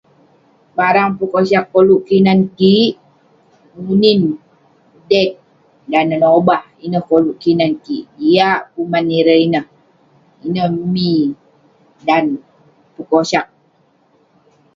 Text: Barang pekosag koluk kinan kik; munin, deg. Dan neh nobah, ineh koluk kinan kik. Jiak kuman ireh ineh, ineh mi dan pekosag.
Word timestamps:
Barang 0.77 1.11
pekosag 1.19 1.65
koluk 1.73 2.01
kinan 2.07 2.39
kik; 2.57 2.91
munin, 3.85 4.21
deg. 5.09 5.29
Dan 5.91 6.05
neh 6.09 6.19
nobah, 6.23 6.63
ineh 6.85 7.03
koluk 7.09 7.37
kinan 7.43 7.71
kik. 7.85 8.05
Jiak 8.17 8.61
kuman 8.73 9.05
ireh 9.19 9.39
ineh, 9.45 9.67
ineh 10.45 10.69
mi 10.93 11.11
dan 12.07 12.25
pekosag. 12.95 13.47